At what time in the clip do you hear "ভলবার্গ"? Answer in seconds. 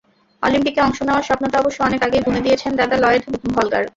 3.55-3.89